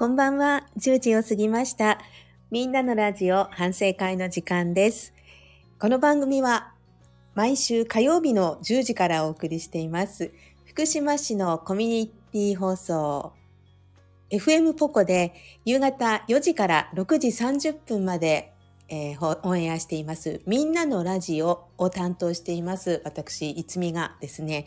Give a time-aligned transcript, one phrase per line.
[0.00, 0.66] こんばんは。
[0.78, 2.00] 10時を過ぎました。
[2.50, 5.12] みんなのラジオ反省会の時間です。
[5.78, 6.72] この番組は
[7.34, 10.32] 毎週火曜日の10時からお送りしています。
[10.64, 13.34] 福島市のコミュニティ放送
[14.30, 15.34] FM ポコで
[15.66, 18.54] 夕方4時から6時30分まで、
[18.88, 20.40] えーオンエアしています。
[20.46, 23.02] みんなのラジオを担当しています。
[23.04, 24.64] 私、いつみがですね、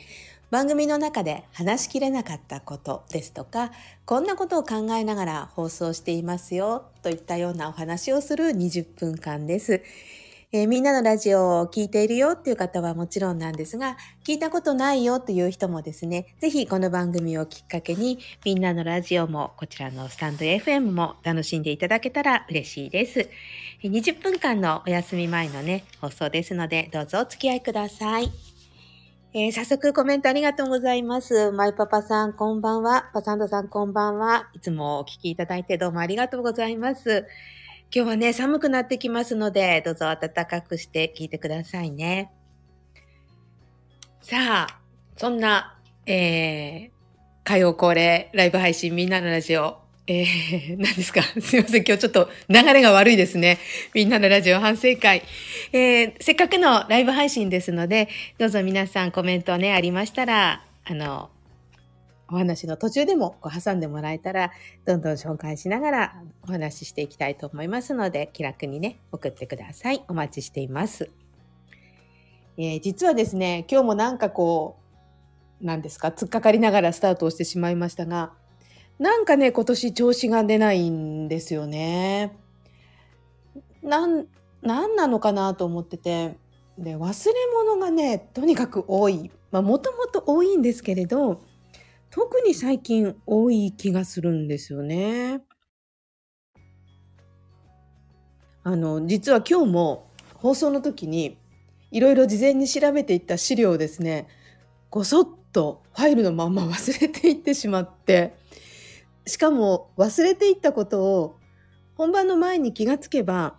[0.54, 3.72] 番組の中で話しきれなかったことですとか、
[4.06, 9.82] こんなことを考えながら放送していますよといったようなお話をする20分間です。
[10.52, 23.28] えーみんなのラジオを聞いているよっていう方はもちろんなんですが、聞いたことないよという人もですね、ぜひこの番組をきっかけに、みんなのラジオもこちらのスタンド FM も楽しんでいただけたら嬉しいです。
[23.82, 28.53] 20分間のお休み前のね、放送ですので、どうぞお付き合いください。
[29.36, 31.52] えー早速コメントありがとうございます。
[31.52, 33.10] マイパパさん、こんばんは。
[33.16, 34.52] パサンドさん、こんばんは。
[34.54, 37.26] いつもお聞きいただいてどうもありがとうございます。
[37.92, 42.32] 今日はね、寒くなってきますので、どうぞ暖かくして聞いてくださいね。
[44.22, 44.80] さあ、
[45.18, 46.90] そんな、えー、
[47.44, 49.83] 火曜恒例ライブ配信みんなのラジオ。
[50.08, 51.22] えー、 何ですか？
[51.42, 51.84] すいません。
[51.86, 53.58] 今日ちょっと流れが悪いですね。
[53.94, 55.24] みんなのラジオ反省会。
[55.72, 61.30] えー、せっかくのライブ配信ですので、どうぞ皆さんコメントね、ありましたら、あの、
[62.30, 64.52] お話の途中でもこう挟んでもらえたら、
[64.86, 70.04] どんどん紹介しながらお話ししていきたいと思いますので、気楽にね、送ってください。
[70.10, 71.10] お待ちしています。
[72.58, 74.78] えー実はですね、今日もなんかこ
[75.62, 78.34] う、何ですか、突っかかりながらスタートをしてしまいましたが、
[79.00, 82.38] なんかね、今年調子が出ないんですよね。
[83.82, 84.28] なん、
[84.62, 86.38] なんなのかなと思ってて、
[86.78, 89.32] で、忘れ物がね、とにかく多い。
[89.52, 91.42] まあ、もともと多いんですけれど、
[92.10, 95.42] 特に最近多い気がするんですよね。
[98.64, 101.38] あの、実は今日も放送の時に、
[101.92, 104.28] いろいろ事前に調べていった資料をですね、
[104.90, 108.36] ごそっとファイルのまんま忘れていってしまって、
[109.26, 111.40] しかも忘れていったことを
[111.96, 113.56] 本番の前に気がつけば、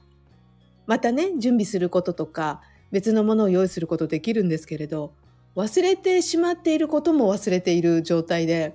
[0.86, 2.60] またね、準備することとか、
[2.90, 5.14] 別のものを用意することできるんですけれど、
[5.56, 8.74] 忘れてしまっていることも忘れている状態で、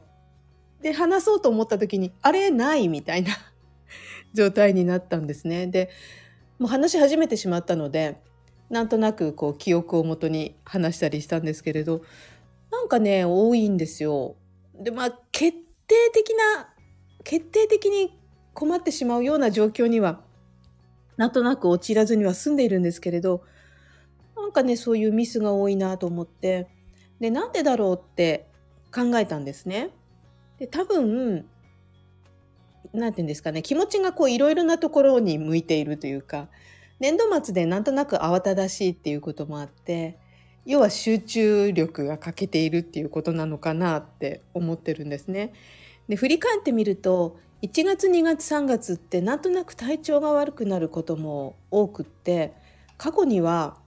[0.81, 2.49] で、話そうと思った時に、あれ？
[2.51, 3.31] ないみたいな
[4.33, 5.67] 状態になったんですね。
[5.67, 5.89] で、
[6.57, 8.17] もう話し始めてしまったので、
[8.69, 12.01] なんとなくこう記憶をもとに話したりしたんですけれど、
[12.71, 14.35] なんかね、多いんですよ。
[14.79, 15.57] で、まあ、決
[15.87, 16.68] 定的な、
[17.23, 18.17] 決定的に
[18.53, 20.21] 困ってしまうような状況には、
[21.17, 23.43] なんとなく陥らずには済んでいるんですけれど、
[24.35, 26.67] なんかね、そういうミスが多いなと思って、
[27.19, 28.47] で、なんでだろうって
[28.93, 29.89] 考えたんですね。
[30.57, 31.45] で、多分、
[32.93, 36.47] なんて言うんですかね、気持ちがこういろいろなところに向いているというか、
[36.99, 40.17] 年度末でなんとなく慌ただしいっていうこともあって、
[40.65, 45.53] 要は集中力が欠けているっていうことなのかなって思ってるんですね。
[46.09, 52.53] で、振り返ってみると、1月2月3月ってなんとなく体調が悪くなることも多くって、
[52.97, 53.77] 過去には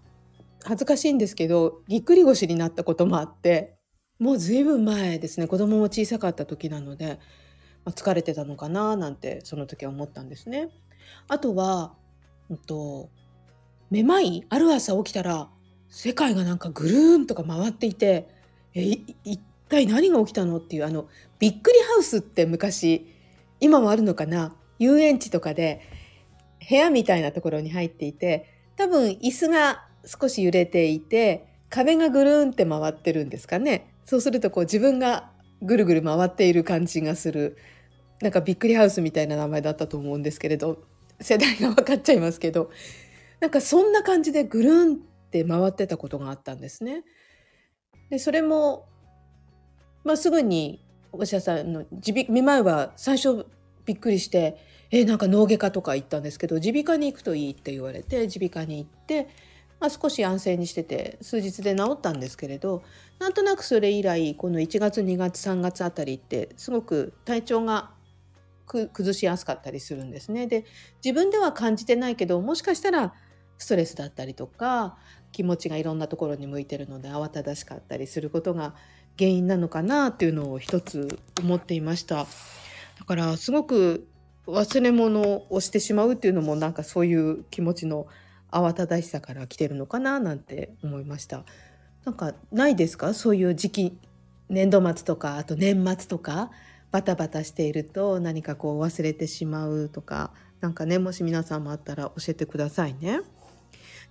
[0.64, 3.76] 恥ずかしいんですけど、ぎっくり腰になったこともあって、
[4.18, 7.18] もうずいぶん前ですね、子供も小さかった時なので、
[7.84, 10.70] まあ疲れてたのかななんてその時は思ったんですね。
[11.28, 11.94] あとは、
[12.48, 13.10] うんと、
[13.90, 15.50] めまいある朝起きたら
[15.88, 18.28] 世界がなんかぐるーんとか回っていて、
[18.74, 21.08] え、い一体何が起きたのっていうあの、
[21.38, 23.06] びっくりウスって昔、
[23.60, 24.54] 今もあるのかな？
[24.78, 25.80] 遊園地とかで
[26.68, 33.94] 部屋みたいなところに入っていて、多分椅子が少し揺れていて、壁がぐるんって回ってるんですかね？
[34.04, 35.30] そうするとこう自分が
[35.62, 37.56] ぐるぐる回っている感じがする。
[38.20, 40.82] なんかびっくりハウスみたいな名前だったと思うんですけれど、
[41.20, 42.70] 世代が分かっちゃいますけど、
[43.40, 44.96] なんかそんな感じでぐるんっ
[45.30, 47.02] て回ってたことがあったんですね。
[48.10, 48.86] で、それも、
[50.04, 53.46] まあ、すぐにお医者さんの耳鼻めまいは最初
[53.84, 54.56] びっくりして、
[54.90, 59.28] え、なんか脳外科とか行ったんですけど、耳鼻科に行くといいって言われて、耳鼻科に行って、
[59.80, 62.82] まあ、少し安静にしてて、数日で治ったんですけれど、
[63.18, 67.90] なんとなくそれ以来、この1月、2月、3月あたりって、すごく体調が
[68.66, 70.46] 崩しやすかったりするんですね。
[70.46, 70.64] で、
[71.04, 73.14] 自分では感じてないけど、もしかしたら
[73.58, 74.96] ストレスだったりとか、
[75.32, 78.74] 気持ちがいろんなところに向いてるので慌ただしかったりすることが
[79.18, 82.26] 原因なのかなっていうのを一つ思っていました。
[82.98, 84.08] だからすごく
[84.46, 88.06] 忘れ物をしてしまうっていうのもなんかそういう気持ちの
[88.50, 91.44] 慌ただしさから来てるのかななんて思いました。
[92.04, 93.14] なんかないですか？
[93.14, 93.98] そういう時期
[94.48, 96.50] 年度末とかあと年末とか
[96.90, 103.20] バタバタしていると何かこう忘れてしまうとかなんかねもし皆さんもあったら教えてくださいね。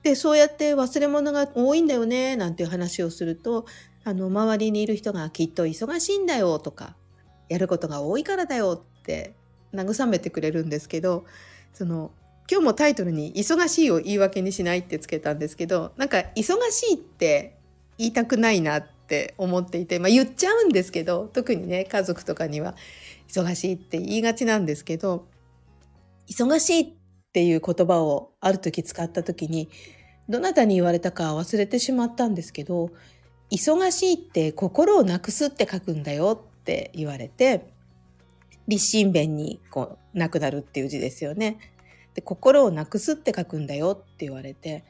[0.01, 3.65] でそうやって忘れ物が多いんだよねなんていう話をすると
[4.03, 6.95] あの周りにいる人がきっと忙しいんだよとか
[7.50, 9.36] やることが多いからだよって
[9.74, 11.25] 慰めてくれるんですけど
[11.74, 12.12] その
[12.50, 17.56] 今日もタイトルに「忙しい」を言い訳にしないってつけたんですけどなんか忙しいって
[17.98, 22.75] 言いたくないなって思っていて、まあ、言っちゃうんですけど特にね家族とかには
[23.27, 25.27] 忙しいって言いがちなんですけど
[26.27, 26.94] 忙しいっ
[27.31, 29.69] ていう言葉をある時使った時に
[30.27, 32.89] どなたに言われたか忘れてしまったんですけど
[33.51, 37.68] 忙しいって心をなくすって書くんだよって言われて
[38.68, 41.59] 立身弁にこうなくなるっていう字ですよね。
[42.13, 44.83] で心をなくすって書くんだよって言われて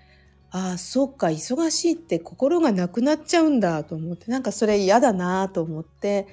[0.52, 6.28] ああそっか忙しいって心がなくなっちゃうんだと思ってなんかそれ嫌だなと思って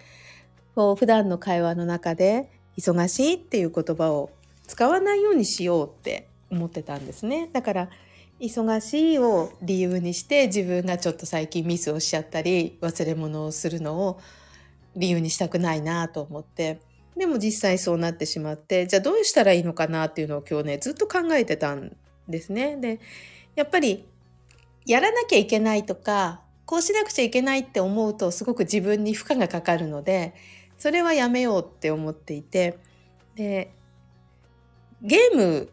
[0.74, 4.30] こう普段の会話の中で忙しいっていう言葉を
[4.66, 7.48] 使わないようにしようって思ってたんですね。
[7.52, 7.90] だから
[8.40, 14.20] 忙しいを理由にして自分がちょっと最近ミスをしちゃったり忘れ物をするのを
[14.94, 16.80] 理由にしたくないなと思って
[17.16, 21.96] でも実際そうなってしまってじゃあどうしたらいいのかなっていうのを今日ねずっと考えてたん
[22.28, 22.76] ですね。
[22.76, 23.00] で
[23.56, 24.06] やっぱり
[24.86, 30.34] やらなきゃいけないとかこうしなくちゃいけないって思うとすごく自分に負荷がかかるので
[30.78, 32.78] それはやめようって思っていて
[33.34, 33.72] で
[35.02, 35.70] ゲーム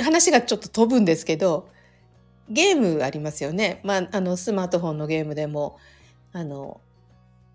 [0.00, 1.68] 話がちょっと飛ぶんですけど
[2.48, 3.80] ゲームありますよね。
[3.84, 5.78] まあ、あのスマートフォンのゲームでも
[6.32, 6.80] あの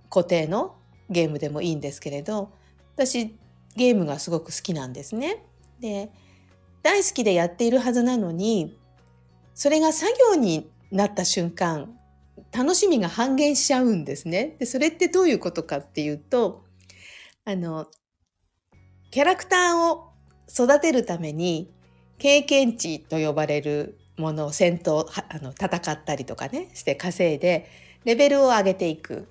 [0.10, 0.76] 固定の
[1.10, 2.52] ゲームでもいいんですけれど
[2.96, 3.36] 私
[3.76, 5.44] ゲームがすごく好きなんですね。
[5.80, 6.10] で
[6.84, 8.78] 大好きでやっているはずなのに
[9.54, 11.98] それが作業になった瞬間
[12.52, 14.56] 楽しみが半減しちゃうんですね。
[14.60, 16.64] でそれってどういうことかっていうと
[17.46, 17.88] あの
[19.12, 20.12] キャラクターを
[20.50, 21.72] 育てるために
[22.18, 27.70] 経験値と呼ばれるものを戦闘あの戦ったりとかねして稼いで
[28.04, 29.28] レベルを上げていく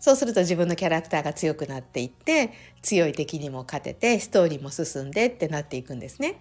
[0.00, 2.52] そうすると自分のキャラクターが強くなっていって
[2.82, 6.40] 強い敵にも勝ててストーリーも進んでってなっていくんですね。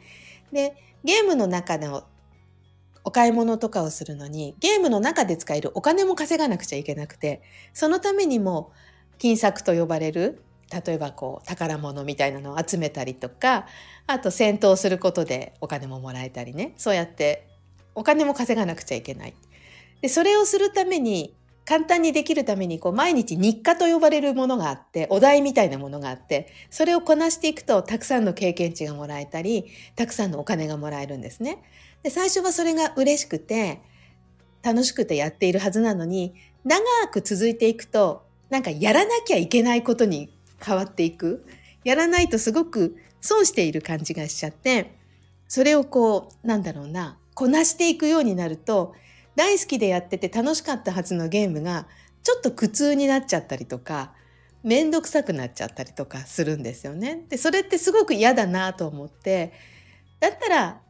[0.52, 2.04] でゲームの中の
[3.04, 7.42] お買い物とかをするのにゲームの中で使えるお金も稼がなくちゃいけなくて
[7.74, 8.72] そのためにも
[9.18, 10.44] 金策と呼ばれる
[10.86, 13.66] 例えばこう宝物みたいなのを集めたりとか
[14.08, 17.48] あと戦闘することでお金ももらえたりねそうやって
[17.98, 19.34] お金も稼がなくちゃいけない。
[20.02, 21.36] でそれをするために
[21.66, 29.66] 簡単にできるためにこう毎日日課と呼ばれるものがあってお題みたいなものがあってそれをこなしていくとたくさんの経験値がもらえたり
[29.96, 31.58] たくさんのお金がもらえるんですね。
[32.04, 33.82] で最初はそれが嬉しくて
[34.62, 36.80] 楽しくてやっているはずなのに長
[37.12, 40.30] く続いていくとなんかやらなきゃいけないことに
[40.64, 41.44] 変わっていく
[41.84, 44.96] やらないとすごく損している感じがしちゃって
[45.48, 48.96] それをこうなんだろうなこなしていくようになると
[49.36, 51.88] 大好きでやってて楽しかったはずのゲームが
[52.24, 54.12] ちょっと苦痛になっちゃったりとか
[54.64, 57.26] 面倒くさくなっちゃったりとかするんですよね。
[57.30, 59.54] でそれってすごく嫌だなと思って
[60.20, 60.82] だったら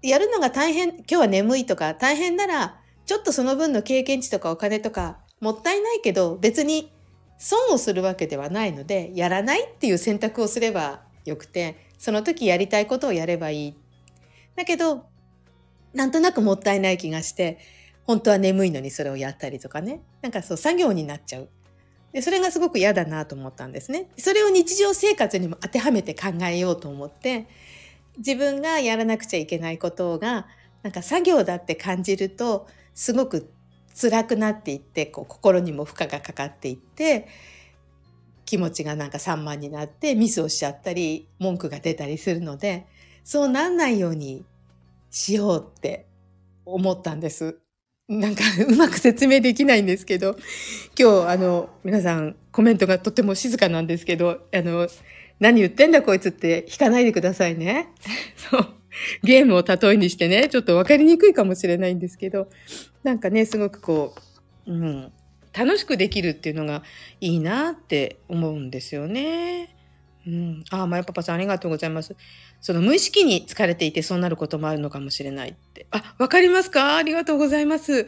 [0.00, 6.90] やるのが大変今日は眠いとか大変ならちょっとその分の経験値とかお金とかもったいないけど別に
[7.36, 13.76] 損をするわけではないのでやらないっていう選択をすればよくてその時やりたいことをやればいい。
[14.56, 15.11] だけど
[15.94, 17.58] なんとなくもったいない気がして
[18.04, 20.00] 本当は眠いのにそれをやったりとかね。
[20.22, 21.48] なんかそう作業になっちゃう。
[22.12, 24.10] で、それがすごく嫌だなと思ったんですね。
[24.18, 27.46] それを日常生活にも当てはめて考えようと思って、
[28.18, 30.46] 自分がやらなくちゃいけないことが、
[30.82, 33.50] なんか作業だって感じると、すごく
[33.98, 37.28] 辛くなっていって、こう心にも負荷がかかっていって、
[38.44, 42.86] 気持ちがなんか散漫になってミスをしちゃったり、文句が出たりするので、
[43.24, 44.44] そうなんないように
[45.12, 46.06] しようって
[46.64, 47.58] 思ったんです。
[48.08, 50.36] なんかうまく説明できないんですけど、
[50.98, 54.88] 今日あの皆さんコメントがとても静かなんですけど、あの
[55.38, 57.88] 何言ってんだこいつって引かないでくださいね。
[58.36, 58.66] そう。
[59.22, 62.48] ゲームを例えにしてね、ちょっと分かりにくいかもしれないんですけど、
[63.02, 64.14] なんかね、すごくこ
[64.66, 65.12] う、うん、
[65.52, 66.82] 楽しくできるっていうのが
[67.20, 69.74] いいなって思うんですよね。
[70.26, 70.64] うん。
[70.70, 72.14] ああ、まやパパさんありがとうございます。
[72.60, 75.86] その無意識に疲れていてそうなることもあるのかもしれないって。
[75.90, 76.96] あ、わかりますか？
[76.96, 78.06] ありがとうございます。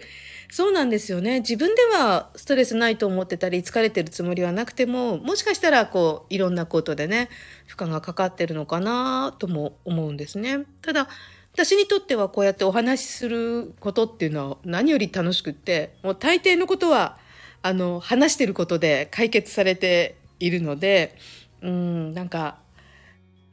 [0.50, 1.40] そうなんですよね。
[1.40, 7.30] 自分ではストレスないと思ってたり、疲れてるつもりはなくても、もしかしたらこう、いろんなことでね、
[7.66, 10.60] 負荷がかかってるのかなとも思うんですね。
[10.82, 11.08] ただ、
[11.54, 17.18] 私にとってはこうやってお話しすることっていうのは何より楽しくって、もう大抵のことは、
[17.62, 21.16] あの、話してることで解決されているので、
[21.64, 22.58] うん、なんか、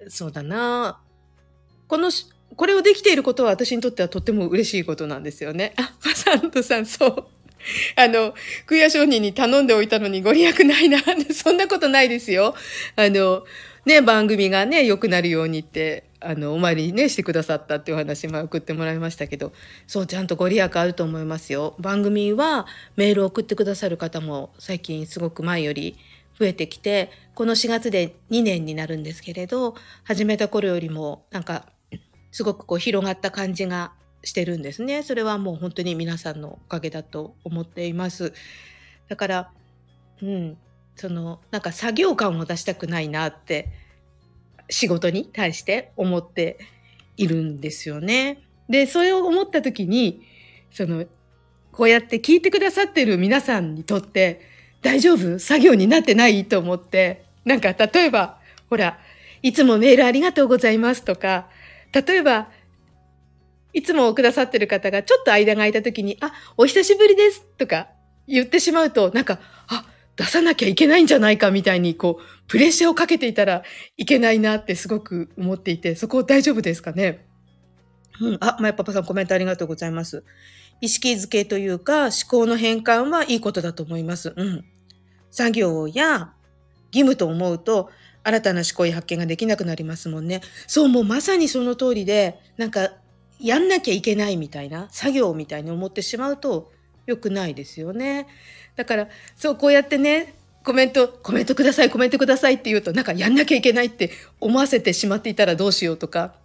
[0.09, 0.99] そうだな。
[1.87, 2.11] この、
[2.55, 5.73] これをできていることは私にとってはとっても嬉しいことなんですよね。
[5.77, 7.25] あ、マサントさん、そう。
[7.95, 8.33] あの、
[8.65, 10.99] クエア商人に頼んでおいたのにご利益ないな。
[11.33, 12.53] そんなことないですよ。
[12.97, 13.45] あの、
[13.85, 19.53] ね、番組がね、良くなるようにって、あの、お参りね、してくださったっていうお話も送ってもらいましたけど、
[19.87, 21.75] そう、ちゃんとご利益あると思いますよ。
[21.79, 25.97] 番組はメールを送ってくださる方も最近すごく前より
[26.41, 31.67] 増えてきて、この4月で2年になるんですけれど、始めた頃よりもなんか、
[32.31, 33.93] すごくこう広がった感じが
[34.23, 35.03] してるんですね。
[35.03, 38.33] それはもう本当に皆さんのおかげだと思っています。
[39.07, 39.51] だから、
[40.23, 40.57] うん、
[40.95, 43.69] そのなんか作業感を出したくないなって
[44.67, 46.57] 仕事に対して思って
[47.17, 48.41] いるんですよね。
[48.67, 50.23] で、それを思った時に、
[50.71, 51.05] その、
[51.71, 54.50] こうやって聞いてくださってる皆さんにとって、
[54.81, 55.39] 大丈夫？
[55.39, 58.99] 作業になってないと思って、なんか例えば、ほら、
[59.41, 61.47] いつもメールありがとうございますとか、
[61.93, 62.49] 例えば、
[63.73, 67.87] いつもくださってる方がちょっと間が空いた時に、あ、お久しぶりですとか
[68.27, 69.85] 言ってしまうと、なんか、あ、
[70.17, 73.63] 出さなきゃいけないんじゃないかみたいに、こう、プレッシャーをかけていたら
[73.97, 77.25] いけないなってすごく思っていて、そこ大丈夫ですかね？
[78.19, 78.37] うん。
[78.41, 80.23] あ、まやパパさんコメントありがとうございます。
[80.81, 84.33] 意識づけというか、思考の変換はいいことだと思います。
[84.35, 84.65] うん。
[85.29, 86.33] 作業や
[86.91, 87.89] 義務と思うと、
[88.23, 90.41] 新たな思考や発見ができなくなりますもんね。
[90.67, 92.91] そう、もうまさにその通りで、なんか、
[93.39, 96.71] やんなきゃいけないみたいな、作業みたいに思ってしまうと
[97.07, 98.27] 良くないですよね。
[98.75, 106.35] だから、そう、こうやってね、コメント、コメントください、コメントくださいって言うと、なんかやんなきゃいけないって思わせてしまっていたらどうしようとか、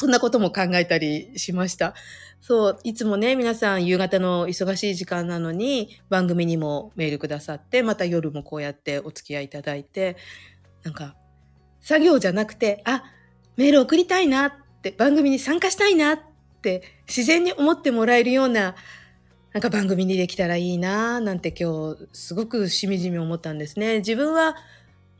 [0.00, 1.92] そんなことも考えたりしました。
[2.40, 10.16] そう、いつもね、皆さん夕方の忙しい時間なのに、番組にもメールくださって、また夜もこうやってお付き合いいただいて、
[10.84, 11.16] なんか、
[11.82, 13.04] 作業じゃなくて、あ、
[13.58, 16.18] メール送りたいなって、番組に参加したいなっ
[16.62, 18.76] て、自然に思ってもらえるような
[19.52, 23.98] なんか番組にできたらいいなぁなんて今日すごくしみじみ思ったんですね。
[23.98, 24.56] 自分は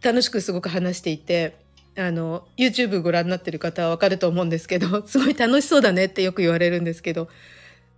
[0.01, 1.59] 楽しくすごく話していて、
[2.01, 7.29] あの、YouTube ご覧になってる方はわかると思うんですけど、 すごい楽しそうだねってよく言われるんですけど、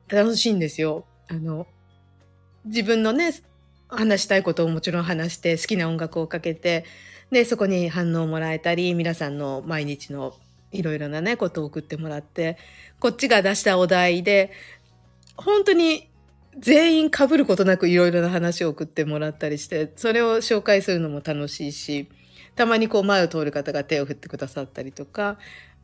[0.08, 1.06] 楽しいんですよ。
[1.28, 1.66] あの、
[2.64, 3.32] 自分のね、
[3.88, 6.84] 話したいことをもちろん話して、好きな音楽をかけて、
[7.30, 10.34] で、そこに反応をもらえたり、皆さんの毎日の
[10.72, 12.58] いろいろなね、ことを送ってもらって、
[12.98, 14.50] こっちが出したお題で、
[15.36, 16.08] 本当に
[16.58, 22.08] 全員被ることなくいろいろな話を送ってもらったりして、それを紹介するのも楽しいし、
[22.54, 25.38] たまにこう前を通る方が手を振ってくださったりとか、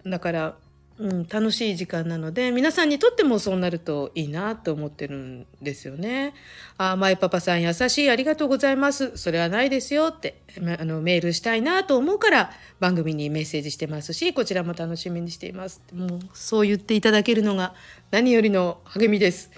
[0.06, 0.56] だから、
[0.98, 6.34] うん、楽しい時間なので、皆さんにとってもそうなるといいなと思ってるんですよね。
[6.76, 9.16] あ、マイパパさん優しい、ありがとうございます。
[9.16, 15.80] それはないですよって、あの、メールしたいなと思うから番組にメッセージしてますし、こちらも楽しみにしています。
[15.94, 17.74] もう、そう言っていただけるのが
[18.10, 19.52] 何よりの励みです。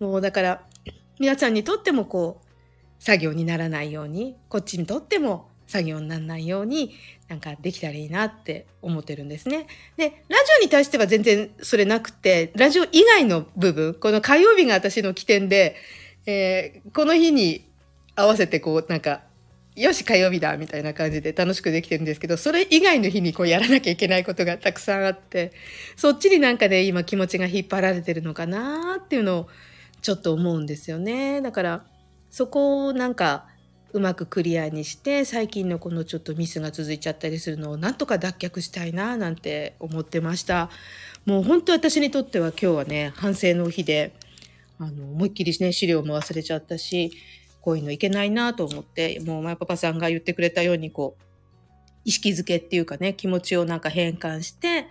[0.00, 0.66] もうだから、
[1.20, 2.46] 皆さんにとってもこう、
[2.98, 6.96] 作業にならないように、こっちにとっても作業にならないように、
[7.28, 9.68] なんかできたらいいなって思ってるんですね。
[9.96, 15.76] で、ラジオに対しては全然それなくて、ラジオ以外の部分、この火曜日が私の起点で、
[16.26, 17.64] えー、この日に
[18.16, 19.22] 合わせてこう、なんか、
[19.76, 25.52] よし、火曜日だみたいな感じで楽しくできてるんですけど、それ以外の日にこうやらなきゃいけないことがたくさんあって、
[25.94, 29.48] そっちになんかね、今気持ちが引っ張られてるのかなっていうのを
[30.02, 31.40] ちょっと思うんですよね。
[31.40, 31.84] だから
[32.30, 33.46] そこをなんか
[33.92, 40.70] うまくクリアにして最近のこのちょっとミスが続いちゃったりするのをなんとか脱却したいななんて思ってました。
[41.26, 44.14] もう本当私にとっては今日はね反省の日で
[44.78, 47.12] あの思いっきりね資料も忘れちゃったし
[47.60, 51.22] こういうのいけないなと思ってもうマイパパさんが言ってくれたようにこう
[52.04, 54.86] 意識づけっていうかね気持ちをなんか変換して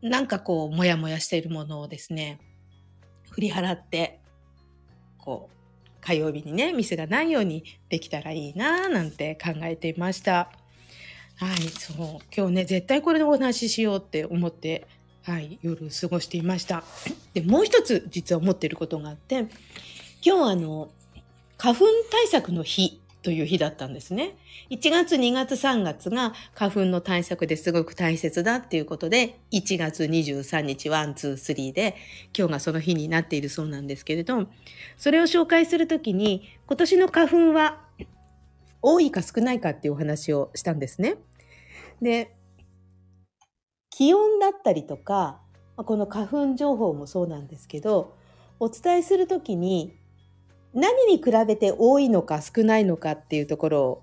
[0.00, 2.40] なんかこうモヤモヤしているものをですね
[3.30, 4.20] 振り払って、
[5.18, 5.59] こう、
[6.00, 10.50] 火曜日にね、店がないようにできたらいいななんて考えていました。
[11.36, 14.86] はい、そう、今日ね、絶対これでお話ししようって思って、
[15.22, 16.84] はい、夜過ごしていました。
[17.34, 19.46] で、もう一つ実は思っていることがあって、
[20.22, 20.90] 今日あの、
[21.56, 24.36] 花粉対策の日という日だったんですね。
[24.70, 31.96] 1月、2月、3月が花粉の対策ですごく大切だっていうことで、1月23日、1、2、3で、
[32.36, 34.46] 今日がその日になっているそうなんですけれど、
[34.96, 37.84] それを紹介するときに、今年の花粉は
[38.80, 41.16] 多いか少ないかっていうお話をしたんですね。
[42.00, 42.34] で、
[43.90, 45.42] 気温だったりとか、
[45.76, 48.16] この花粉情報もそうなんですけど、
[48.58, 49.99] お伝えするときに
[50.74, 54.02] 何に比べて多いのか少ないのかっていうところを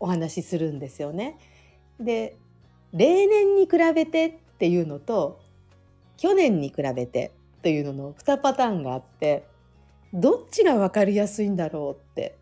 [0.00, 1.38] お話しするんですよね。
[2.00, 2.36] で
[2.92, 5.40] 例年に比べてっていうのと
[6.16, 7.32] 去年に比べて
[7.62, 9.44] というのの2パターンがあって
[10.12, 12.36] どっちが分かりやすいんだろうって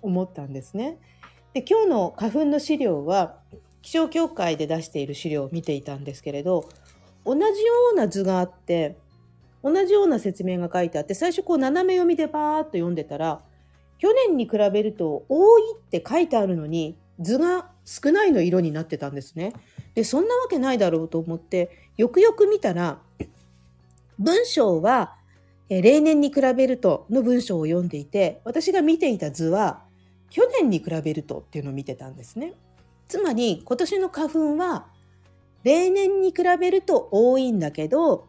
[0.00, 0.98] 思ったんですね。
[1.52, 3.36] で今日の花粉の資料は
[3.82, 6.68] 気象協会で出している資料を見ていたんですけれど
[7.24, 8.96] 同じような図があって
[9.62, 13.40] 同じような説明が書いてあって最初こう斜め読みでバーッと読んでたら
[13.98, 19.52] 去年に比べると多いって書いてあるのに図が少ないの色になってたんですね。
[19.94, 22.98] でそんなわけないだろうと思ってよくよく見たら
[24.18, 25.14] 文章は
[25.68, 29.82] 例年に比べるとの文章を読んでいて私が見ていた図は
[30.30, 32.54] 去年に比べるとっていうのを見てたんですね。
[33.08, 34.86] つまり今年の花粉は
[35.64, 38.26] 例年に比べると多いんだけど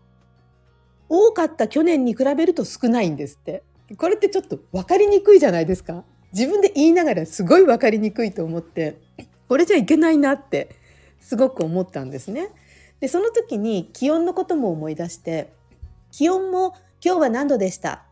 [1.15, 3.62] 多かった去年に比べると少ないんですって。
[3.98, 6.03] これってちょっと分かりにくいじゃないですか。
[6.32, 9.00] 自分で言いながらすごい分かりにくいと思って
[9.48, 10.75] これじゃいけないなって
[11.20, 12.50] すごく思ったんですね。
[13.00, 15.53] でその時に気温のことも思い出して
[16.10, 16.74] 気温も
[17.05, 18.05] 今日は何度でした？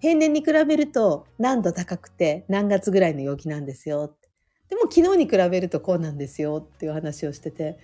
[0.00, 4.16] 平年に比べると何度高くて何月ぐらいの陽気なんですよ。
[4.68, 7.78] でも昨日に比べるとこうなんですよっていう話をしてて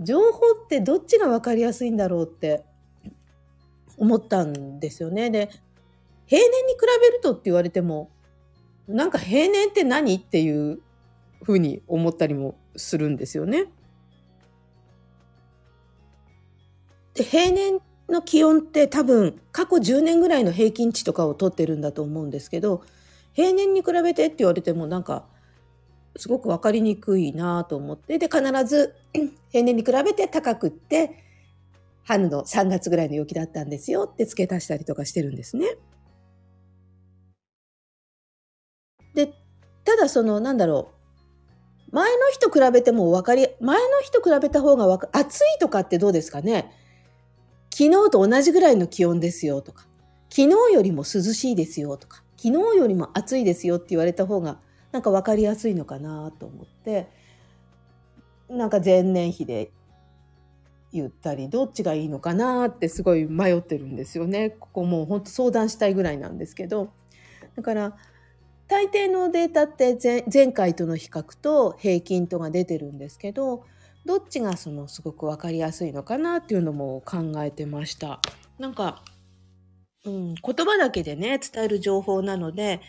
[0.00, 2.64] 情報ってどっちが分かりやすいんだろうって
[3.96, 5.30] 思ったんですよね。
[5.30, 5.50] で
[6.26, 8.10] 平年に比べるとって言われても
[8.88, 10.80] なんか平年って何っていう
[11.42, 13.66] ふうに思ったりもするんですよね。
[17.14, 22.82] で平年の気温って多分過去10年ぐらいの平均値とかを取ってるんだと思うんですけど
[23.32, 25.24] 平年に比べてって言われてもなんか
[26.16, 28.94] すごく分かりにくいなと思ってで必ず
[29.50, 31.24] 平年に比べて高くって
[32.04, 35.76] 春の3月ぐらいの陽気だったんですよって付け足したりとかしてるんですね。
[39.14, 39.32] で
[39.84, 40.90] ただそのなんだろ
[41.90, 46.72] う前の日と比べても分かり前の日と比べた方がわか暑いとかってどうですかね
[47.72, 49.86] 昨日と同じぐらいの気温ですよとか
[50.28, 54.58] 昨日よりも涼しいですよとか昨日よりも暑いですよって言われた方が
[54.90, 57.08] なんか分かりやすいのかなと思って
[58.48, 59.70] なんか前年比で
[60.94, 64.50] 言ったりどっちがいいのかなってすごい迷ってるんですよね。
[64.50, 66.92] ここもう本当相談したいぐらいなんですけど
[67.56, 67.96] だから
[68.68, 69.98] 大抵のデータって
[70.32, 73.64] 前回との比較と平均とが出てるんですけど
[74.06, 78.20] どっちがそのすごく分かりやすいのかなっていうのも考えてました。
[78.58, 79.02] なんか、
[80.04, 82.80] うん、言葉だけでね伝える情報なので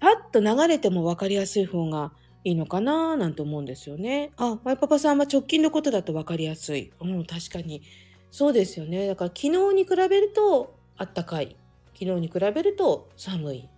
[0.00, 2.12] パッと流れても分かりやすい方が
[2.44, 3.16] いいのかな？
[3.16, 4.30] なんて思うんですよね。
[4.36, 6.92] あ、マイパパさんは直近のことだと分かりやすい。
[7.00, 7.82] うん、確かに。
[8.30, 9.06] そうですよね。
[9.06, 11.56] だから昨日に比べるとあったかい。
[11.98, 13.68] 昨日に比べると寒い。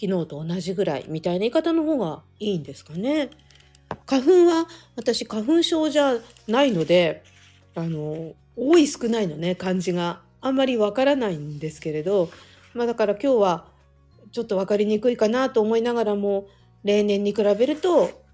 [0.00, 3.30] 昨日と同じぐらいみたいな言い方の方がいいんですかね。
[4.04, 4.66] 花粉は
[4.96, 6.16] 私花粉症じゃ
[6.48, 7.22] ないので
[7.76, 12.30] あの多い少ないのね感じがあんまりわからないんですけれど、
[12.74, 13.68] まあ、だから今日は
[14.32, 16.48] ちょっと分かりにくいかなと思いながらも
[16.86, 18.24] 例年に比べると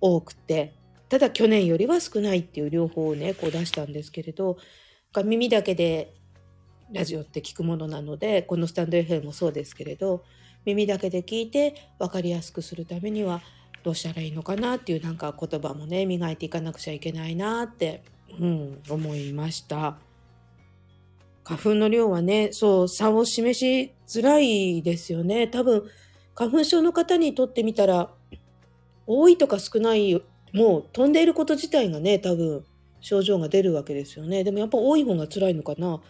[0.00, 0.74] 多くて
[1.08, 4.56] ただ去年よりは少ないっていう両方をねこう出したんですけれど
[5.24, 6.14] 耳だけで
[6.92, 10.24] ラジオって聞くものなのでこのスタンド FM もそうですけれど
[10.64, 13.42] 耳だけで聞いて分かりやすくするためには
[13.82, 18.02] どうしたらいいのかなっていうなんか言葉もね磨いていかなくちゃいけないなって、
[18.40, 19.98] うん、思いました。
[21.44, 25.84] 花粉の量はねそう差を示しづらいですよね多分
[26.34, 28.10] 花粉症の方にとってみたら
[29.06, 32.64] 多いとか少ないもう飛んでいること自体がね多分
[33.00, 36.00] 症状が出るわけですよねでもやっぱ多い方が辛いのかな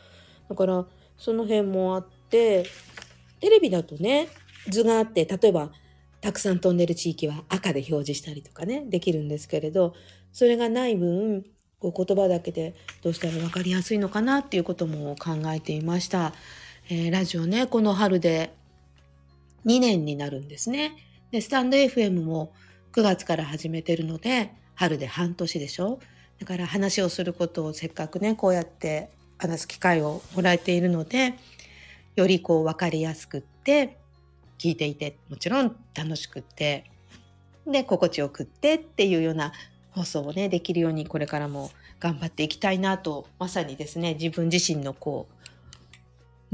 [0.49, 2.65] だからその辺もあって
[3.41, 4.29] テレビだとね
[4.69, 5.71] 図があって例えば
[6.21, 9.95] たくさん飛んでる地域は赤で表示したりとかねできるんですけれど
[10.33, 11.45] それがない分
[11.79, 16.33] こう言葉だけでどうしたら分かりやすいのかなっていうことも考えていました。
[16.89, 18.55] えー、ラジオねこの春で
[19.66, 20.96] 2年になるんですね。
[21.31, 22.53] でスタンド FM も
[22.92, 25.98] 9月から始めてるので春で半年でしょ
[26.38, 31.35] だから話をすることをせっかくねこうやって話す機会をもらえているので
[32.14, 33.98] よりこう分かりやすくって
[34.59, 36.85] 聞いていてもちろん楽しくって
[37.66, 39.53] で心地よくってっていうような
[39.90, 45.34] 放送をねできるようにこれからも頑張っていきたいなとまさにですね自分自身のこう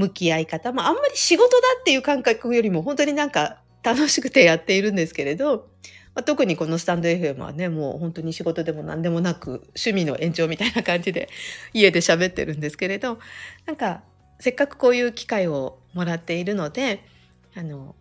[0.01, 5.69] 向き合い方まああんまり仕事だっていう感覚よりも本当になんか楽しくてやっているんですけれど、
[6.15, 11.29] まあ、特にこのスタンド FM はねもう本当に仕事でも何でもなく趣味の延長みたいな感じで
[11.73, 13.19] 家で喋ってるんですけれど
[13.67, 14.03] なんか
[14.39, 17.05] せっかくこういう機会をもらっているので
[17.55, 17.95] あの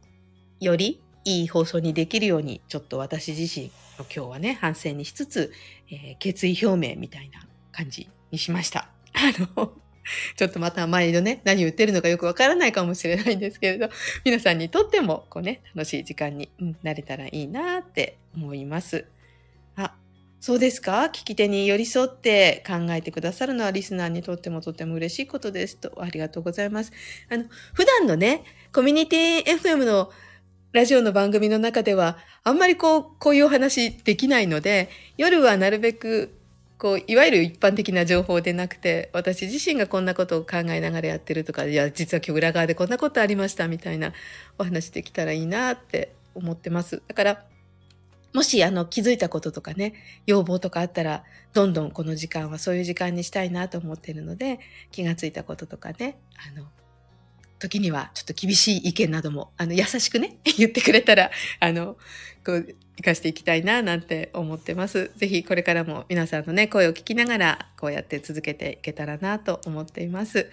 [0.60, 5.54] よりいい放送にできるように、ちょっと私自身今日はね、反省にしつつ、
[5.92, 8.90] えー、決意表明みたいな感じにしました。
[9.14, 9.74] あの、
[10.36, 13.90] ちょっとまた毎度ね、何言ってるのかよくわからないかもしれないんですけれど、
[14.26, 16.50] 皆さんにとっても、こうね、楽しい時間に、
[16.84, 19.06] なれたらいいなって思います。
[19.76, 19.96] あ、
[20.40, 21.04] そうですか？
[21.14, 26.92] 聞き手に寄り添って考えてくださるのはリスナーにとってもとっても嬉しいことですと、ありがとうございます。
[27.30, 30.12] あの、普段のね、コミュニティ FM の
[30.72, 36.39] ラジオの番組の中では、あんまりこう、こういうお話できないので、夜はなるべく
[36.80, 44.14] こういわゆる一般的な情報でなくて私自身がこんなことを考えながらやってるとかいや実は今日裏側でこんなことありましたみたいな
[44.58, 47.04] お話できたらいいなって思ってます。
[47.08, 47.46] だから
[48.34, 49.94] もしあの気づいたこととかね
[50.26, 54.60] 要望とかあったらどんどんこの時間はそういう時間にしたいなと思ってるので
[54.92, 56.20] 気がついたこととかね
[56.56, 56.68] あの
[57.58, 61.98] 時にはちょっと厳しい意見などもあの優しくね 言ってくれたらあの
[62.46, 65.12] こう生かしていきたいななんて思ってます。
[65.16, 70.50] ぜひこれからも皆さんのね、声を聞きながらこうやって続けていけたらなと思っています。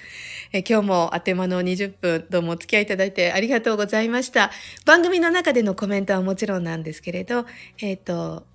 [0.52, 4.52] え今日もあてまの20分どうもお付き合いいただいてありがとうございました。
[4.84, 7.46] 番組の中でのコメントはもちろんなんですけれど、
[7.80, 8.46] えっ、ー、と、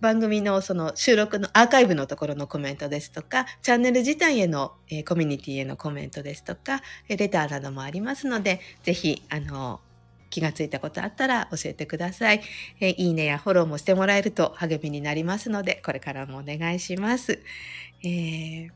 [0.00, 9.80] 番組のその収録のアーカイブのところのコメントですとか、チャンネル自体への、えー、コミュニティへのコメントですとか、レターなどもありますので、ぜひ、あの、
[10.30, 12.40] 気がついたことあったら教えてください、
[12.80, 17.40] え、いいねやフォローもしてもらえると励みになりますので、これからもお願いします。
[18.02, 18.70] えー、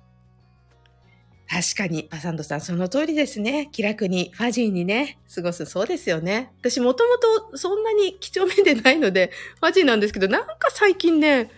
[1.50, 3.68] 確かに、パサンドさん、その通りですね。
[3.72, 5.66] 気楽に、ファジーにね、過ごす。
[5.66, 6.52] そうですよね。
[6.60, 7.18] 私、もとも
[7.50, 11.50] とそんなに几帳面でないので、ファジーなんですけど、なんか最近ね、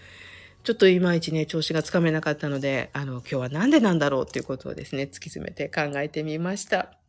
[0.64, 7.01] ちょっといまいちね、調子がつかめなかったので、あの、今日はなんでなんだろうっていうことをですね、突き詰めて考えてみました。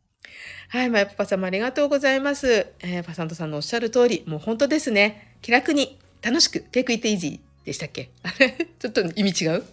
[0.68, 2.66] はい、まあパパ様ありがとうございます。
[2.80, 5.36] えー、パサントさんのおっしゃる通り、もう本当ですね。
[5.42, 7.53] 気楽に、楽しく、テイクイッテイジー。
[7.64, 8.10] でしたっけ？
[8.22, 9.64] あ れちょっと意味違う？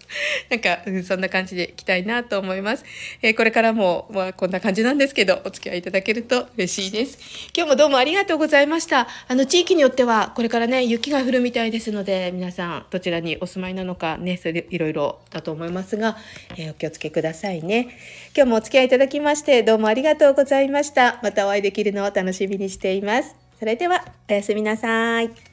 [0.49, 2.85] なんか、そんな感じでいきたいなと思います。
[3.21, 7.17] えー、これからも、まあ、こんな感じなんですけど、お付き合いいただけると嬉しいです。
[7.55, 9.07] 今日もどうもありがとうございました。
[9.27, 16.17] あの、地域によっては、これからね、雪が降るみたいですので、皆さん、どちらにお住まいなのかね、それいろいろだと思いますが、
[16.57, 17.89] えー、お気をつけくださいね。
[18.35, 21.19] 今日もお付き合いいただきまして、どうもありがとうございました。
[21.23, 23.35] またお会いできるのを楽しみにしています。
[23.59, 25.50] それでは、おやすみなさい。